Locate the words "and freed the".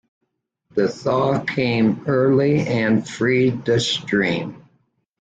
2.65-3.79